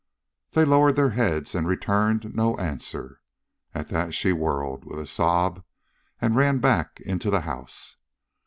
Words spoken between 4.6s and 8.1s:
with a sob and ran back into the house.